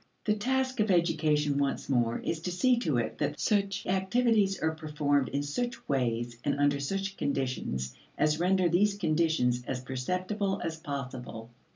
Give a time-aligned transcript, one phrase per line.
[0.25, 4.71] The task of education, once more, is to see to it that such activities are
[4.73, 10.77] performed in such ways and under such conditions as render these conditions as perceptible as
[10.77, 11.51] possible.